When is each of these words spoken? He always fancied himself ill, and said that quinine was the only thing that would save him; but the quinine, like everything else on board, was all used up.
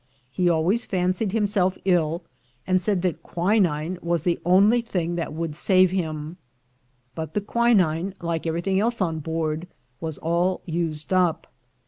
He 0.31 0.49
always 0.49 0.83
fancied 0.83 1.31
himself 1.31 1.77
ill, 1.85 2.23
and 2.65 2.81
said 2.81 3.03
that 3.03 3.21
quinine 3.21 3.99
was 4.01 4.23
the 4.23 4.39
only 4.43 4.81
thing 4.81 5.13
that 5.13 5.31
would 5.31 5.55
save 5.55 5.91
him; 5.91 6.37
but 7.13 7.35
the 7.35 7.41
quinine, 7.41 8.15
like 8.19 8.47
everything 8.47 8.79
else 8.79 8.99
on 8.99 9.19
board, 9.19 9.67
was 9.99 10.17
all 10.17 10.61
used 10.65 11.13
up. 11.13 11.45